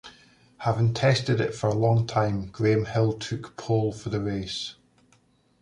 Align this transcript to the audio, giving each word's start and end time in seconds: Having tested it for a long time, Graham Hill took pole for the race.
Having 0.57 0.95
tested 0.95 1.39
it 1.39 1.53
for 1.53 1.67
a 1.69 1.75
long 1.75 2.07
time, 2.07 2.47
Graham 2.47 2.85
Hill 2.85 3.13
took 3.13 3.55
pole 3.55 3.91
for 3.93 4.09
the 4.09 4.19
race. 4.19 4.73